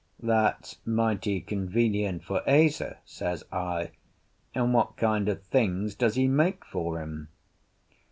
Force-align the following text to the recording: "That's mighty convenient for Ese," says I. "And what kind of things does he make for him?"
"That's 0.23 0.77
mighty 0.83 1.41
convenient 1.41 2.23
for 2.23 2.41
Ese," 2.49 2.81
says 3.05 3.45
I. 3.51 3.91
"And 4.55 4.73
what 4.73 4.97
kind 4.97 5.29
of 5.29 5.43
things 5.43 5.93
does 5.93 6.15
he 6.15 6.27
make 6.27 6.65
for 6.65 6.99
him?" 6.99 7.27